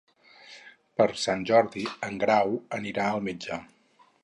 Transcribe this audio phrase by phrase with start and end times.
[1.01, 3.63] Per Sant Jordi en Grau anirà al metge.